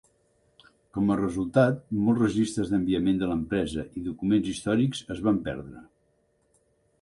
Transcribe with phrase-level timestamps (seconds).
[0.97, 5.85] Com a resultat molts registres d'enviament de l'empresa i documents històrics es van perdre.